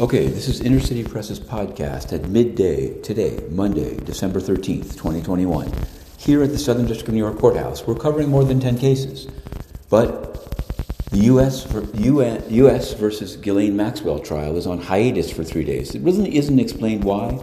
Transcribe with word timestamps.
Okay, 0.00 0.26
this 0.26 0.48
is 0.48 0.60
Inner 0.60 0.80
City 0.80 1.04
Press's 1.04 1.38
podcast 1.38 2.12
at 2.12 2.28
midday 2.28 3.00
today, 3.02 3.38
Monday, 3.50 3.96
December 3.98 4.40
13th, 4.40 4.94
2021. 4.94 5.72
Here 6.18 6.42
at 6.42 6.50
the 6.50 6.58
Southern 6.58 6.86
District 6.86 7.10
of 7.10 7.14
New 7.14 7.20
York 7.20 7.38
Courthouse, 7.38 7.86
we're 7.86 7.94
covering 7.94 8.28
more 8.28 8.42
than 8.42 8.58
10 8.58 8.76
cases. 8.76 9.28
But 9.88 10.50
the 11.12 11.18
US, 11.18 11.72
US 11.72 12.94
versus 12.94 13.36
Ghislaine 13.36 13.76
Maxwell 13.76 14.18
trial 14.18 14.56
is 14.56 14.66
on 14.66 14.80
hiatus 14.80 15.30
for 15.30 15.44
three 15.44 15.62
days. 15.62 15.94
It 15.94 16.02
really 16.02 16.36
isn't 16.38 16.58
explained 16.58 17.04
why. 17.04 17.40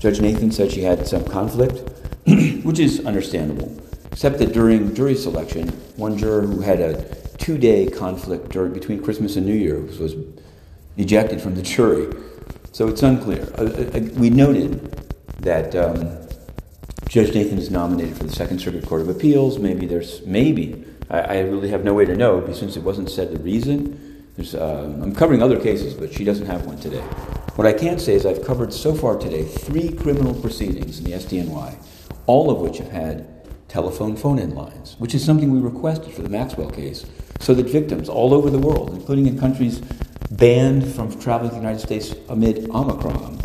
Judge 0.00 0.18
Nathan 0.18 0.52
said 0.52 0.72
she 0.72 0.80
had 0.80 1.06
some 1.06 1.24
conflict, 1.26 1.86
which 2.62 2.78
is 2.78 3.04
understandable, 3.04 3.70
except 4.10 4.38
that 4.38 4.54
during 4.54 4.94
jury 4.94 5.14
selection, 5.14 5.68
one 5.96 6.16
juror 6.16 6.40
who 6.40 6.62
had 6.62 6.80
a 6.80 7.04
two 7.36 7.58
day 7.58 7.86
conflict 7.86 8.48
during, 8.48 8.72
between 8.72 9.02
Christmas 9.02 9.36
and 9.36 9.44
New 9.44 9.52
Year 9.52 9.78
was 9.78 10.14
ejected 10.96 11.40
from 11.40 11.54
the 11.54 11.62
jury. 11.62 12.12
So 12.72 12.88
it's 12.88 13.02
unclear. 13.02 13.52
Uh, 13.58 13.64
uh, 13.64 14.00
we 14.14 14.30
noted 14.30 14.92
that 15.40 15.74
um, 15.74 16.18
Judge 17.08 17.34
Nathan 17.34 17.58
is 17.58 17.70
nominated 17.70 18.16
for 18.16 18.24
the 18.24 18.32
Second 18.32 18.60
Circuit 18.60 18.84
Court 18.84 19.00
of 19.00 19.08
Appeals. 19.08 19.58
Maybe 19.58 19.86
there's, 19.86 20.24
maybe, 20.26 20.84
I, 21.08 21.20
I 21.20 21.38
really 21.40 21.70
have 21.70 21.84
no 21.84 21.94
way 21.94 22.04
to 22.04 22.16
know 22.16 22.40
because 22.40 22.58
since 22.58 22.76
it 22.76 22.82
wasn't 22.82 23.10
said 23.10 23.32
the 23.32 23.38
reason. 23.38 24.02
Uh, 24.54 24.84
I'm 25.02 25.14
covering 25.14 25.42
other 25.42 25.58
cases, 25.58 25.94
but 25.94 26.12
she 26.12 26.24
doesn't 26.24 26.44
have 26.44 26.66
one 26.66 26.78
today. 26.78 27.00
What 27.54 27.66
I 27.66 27.72
can 27.72 27.98
say 27.98 28.12
is 28.12 28.26
I've 28.26 28.44
covered 28.44 28.70
so 28.70 28.94
far 28.94 29.16
today 29.16 29.44
three 29.44 29.90
criminal 29.90 30.34
proceedings 30.34 30.98
in 30.98 31.04
the 31.04 31.12
SDNY, 31.12 31.74
all 32.26 32.50
of 32.50 32.58
which 32.58 32.76
have 32.76 32.90
had 32.90 33.26
telephone 33.68 34.14
phone 34.14 34.38
in 34.38 34.54
lines, 34.54 34.96
which 34.98 35.14
is 35.14 35.24
something 35.24 35.50
we 35.50 35.58
requested 35.58 36.12
for 36.12 36.20
the 36.20 36.28
Maxwell 36.28 36.70
case, 36.70 37.06
so 37.40 37.54
that 37.54 37.66
victims 37.66 38.10
all 38.10 38.34
over 38.34 38.50
the 38.50 38.58
world, 38.58 38.90
including 38.90 39.26
in 39.26 39.38
countries 39.38 39.80
banned 40.30 40.94
from 40.94 41.18
traveling 41.20 41.50
to 41.50 41.56
the 41.56 41.60
United 41.60 41.80
States 41.80 42.14
amid 42.28 42.68
Omicron 42.70 43.40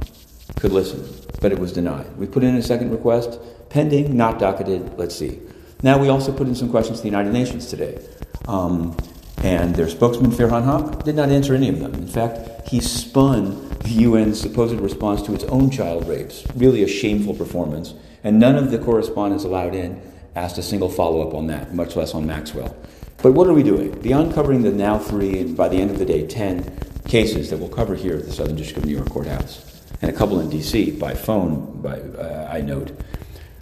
could 0.60 0.72
listen, 0.72 1.04
but 1.42 1.52
it 1.52 1.60
was 1.60 1.74
denied. 1.74 2.16
We 2.18 2.28
put 2.28 2.44
in 2.44 2.56
a 2.56 2.62
second 2.62 2.92
request, 2.92 3.40
pending, 3.70 4.16
not 4.16 4.40
docketed, 4.40 4.98
let's 4.98 5.16
see. 5.16 5.40
Now 5.84 5.98
we 5.98 6.10
also 6.10 6.32
put 6.32 6.48
in 6.48 6.56
some 6.56 6.70
questions 6.70 7.00
to 7.00 7.04
the 7.04 7.10
United 7.10 7.34
Nations 7.34 7.68
today. 7.68 8.00
Um, 8.48 8.96
and 9.44 9.76
their 9.76 9.90
spokesman, 9.90 10.32
Farhan 10.32 10.66
Haq, 10.66 11.04
did 11.04 11.16
not 11.16 11.30
answer 11.30 11.56
any 11.56 11.70
of 11.70 11.80
them. 11.80 11.94
In 11.96 12.08
fact, 12.08 12.68
he 12.70 12.80
spun 12.80 13.70
the 13.80 14.06
UN's 14.06 14.40
supposed 14.40 14.80
response 14.80 15.24
to 15.24 15.34
its 15.34 15.44
own 15.46 15.72
child 15.72 16.08
rapes. 16.08 16.46
Really 16.56 16.84
a 16.84 16.88
shameful 16.88 17.34
performance. 17.34 17.96
And 18.24 18.40
none 18.40 18.56
of 18.56 18.70
the 18.70 18.78
correspondents 18.78 19.44
allowed 19.44 19.74
in 19.74 20.00
asked 20.36 20.60
a 20.60 20.64
single 20.64 20.90
follow 20.90 21.28
up 21.28 21.34
on 21.34 21.48
that, 21.48 21.74
much 21.74 21.96
less 21.96 22.14
on 22.14 22.28
Maxwell. 22.28 22.76
But 23.22 23.34
what 23.34 23.48
are 23.48 23.54
we 23.54 23.62
doing? 23.62 23.92
Beyond 24.02 24.34
covering 24.34 24.64
the 24.64 24.72
now 24.72 24.98
three, 24.98 25.40
and 25.40 25.56
by 25.56 25.70
the 25.70 25.78
end 25.78 25.92
of 25.92 26.00
the 26.00 26.06
day, 26.06 26.26
10 26.26 26.76
cases 27.08 27.52
that 27.52 27.58
we'll 27.58 27.70
cover 27.70 27.94
here 27.94 28.16
at 28.16 28.26
the 28.26 28.32
Southern 28.32 28.56
District 28.56 28.80
of 28.80 28.86
New 28.86 28.96
York 28.96 29.10
Courthouse, 29.10 29.84
and 30.02 30.10
a 30.10 30.14
couple 30.14 30.40
in 30.40 30.50
D.C. 30.50 30.92
by 30.92 31.14
phone, 31.14 31.82
by, 31.84 32.00
uh, 32.00 32.50
I 32.52 32.62
note, 32.62 33.00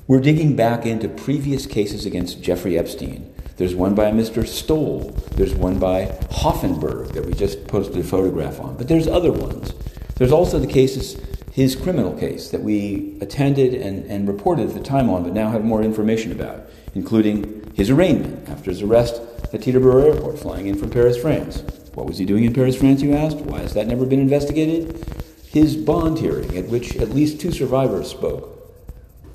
we're 0.08 0.22
digging 0.22 0.56
back 0.56 0.86
into 0.86 1.10
previous 1.10 1.66
cases 1.66 2.06
against 2.06 2.42
Jeffrey 2.42 2.78
Epstein. 2.78 3.34
There's 3.58 3.76
one 3.76 3.96
by 3.96 4.12
Mr. 4.12 4.48
Stoll. 4.48 5.12
There's 5.32 5.54
one 5.54 5.78
by 5.78 6.06
Hoffenberg 6.32 7.12
that 7.12 7.26
we 7.26 7.34
just 7.34 7.68
posted 7.68 7.98
a 7.98 8.04
photograph 8.04 8.62
on. 8.62 8.78
But 8.78 8.88
there's 8.88 9.08
other 9.08 9.34
ones. 9.34 9.74
There's 10.16 10.32
also 10.32 10.60
the 10.60 10.68
cases, 10.68 11.20
his 11.52 11.76
criminal 11.76 12.18
case 12.18 12.50
that 12.52 12.62
we 12.62 13.18
attended 13.20 13.74
and, 13.74 14.06
and 14.06 14.26
reported 14.26 14.70
at 14.70 14.74
the 14.74 14.82
time 14.82 15.10
on, 15.10 15.24
but 15.24 15.34
now 15.34 15.52
have 15.52 15.66
more 15.66 15.84
information 15.84 16.32
about, 16.32 16.62
including 16.96 17.74
his 17.76 17.90
arraignment 17.90 18.48
after 18.48 18.72
his 18.72 18.82
arrest 18.82 19.22
at 19.54 19.62
Teterboro 19.62 20.14
Airport, 20.14 20.40
flying 20.40 20.68
in 20.68 20.78
from 20.78 20.90
Paris, 20.90 21.18
France. 21.18 21.64
What 21.94 22.06
was 22.06 22.18
he 22.18 22.26
doing 22.26 22.46
in 22.46 22.54
Paris, 22.54 22.76
France, 22.76 23.02
you 23.02 23.14
asked? 23.14 23.38
Why 23.38 23.60
has 23.60 23.74
that 23.74 23.88
never 23.88 24.06
been 24.06 24.20
investigated? 24.20 25.06
His 25.48 25.76
bond 25.76 26.20
hearing, 26.20 26.56
at 26.58 26.68
which 26.68 26.96
at 26.98 27.10
least 27.10 27.42
two 27.42 27.52
survivors 27.52 28.10
spoke 28.10 28.56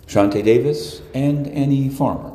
Chauntae 0.07 0.45
Davis 0.45 1.01
and 1.15 1.47
Annie 1.49 1.89
Farmer, 1.89 2.33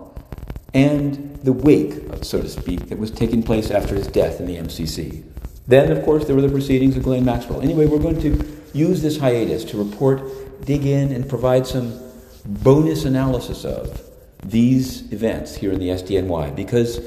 and 0.73 1.39
the 1.43 1.53
wake, 1.53 1.93
so 2.21 2.41
to 2.41 2.49
speak, 2.49 2.89
that 2.89 2.99
was 2.99 3.11
taking 3.11 3.41
place 3.41 3.71
after 3.71 3.95
his 3.95 4.07
death 4.07 4.39
in 4.39 4.45
the 4.45 4.57
MCC. 4.57 5.23
Then, 5.67 5.91
of 5.91 6.03
course, 6.03 6.25
there 6.25 6.35
were 6.35 6.41
the 6.41 6.49
proceedings 6.49 6.97
of 6.97 7.03
Ghislaine 7.03 7.25
Maxwell. 7.25 7.61
Anyway, 7.61 7.85
we're 7.85 7.99
going 7.99 8.21
to 8.21 8.61
use 8.73 9.01
this 9.01 9.19
hiatus 9.19 9.63
to 9.65 9.77
report, 9.77 10.65
dig 10.65 10.85
in, 10.85 11.11
and 11.11 11.29
provide 11.29 11.65
some 11.65 11.97
bonus 12.45 13.05
analysis 13.05 13.65
of 13.65 14.01
these 14.43 15.11
events 15.13 15.55
here 15.55 15.71
in 15.71 15.79
the 15.79 15.89
SDNY 15.89 16.55
because 16.55 16.99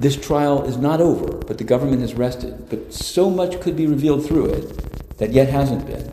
this 0.00 0.16
trial 0.16 0.64
is 0.64 0.76
not 0.76 1.00
over, 1.00 1.38
but 1.38 1.58
the 1.58 1.64
government 1.64 2.02
has 2.02 2.14
rested. 2.14 2.68
But 2.70 2.92
so 2.92 3.28
much 3.28 3.60
could 3.60 3.76
be 3.76 3.86
revealed 3.86 4.24
through 4.24 4.46
it 4.50 5.18
that 5.18 5.30
yet 5.30 5.48
hasn't 5.48 5.86
been. 5.86 6.10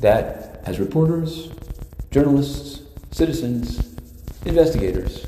That, 0.00 0.60
as 0.64 0.78
reporters, 0.78 1.50
journalists, 2.10 2.82
citizens, 3.10 3.96
investigators, 4.44 5.26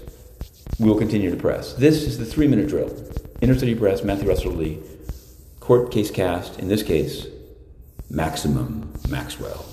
we 0.79 0.89
will 0.89 0.99
continue 0.99 1.31
to 1.31 1.37
press. 1.37 1.73
This 1.73 2.03
is 2.03 2.19
the 2.19 2.25
three 2.25 2.47
minute 2.47 2.69
drill. 2.69 2.95
Inner 3.41 3.59
City 3.59 3.75
Press, 3.75 4.03
Matthew 4.03 4.29
Russell 4.29 4.53
Lee, 4.53 4.79
court 5.61 5.91
case 5.91 6.11
cast, 6.11 6.59
in 6.59 6.69
this 6.69 6.83
case, 6.83 7.27
Maximum 8.09 8.93
Maxwell. 9.09 9.65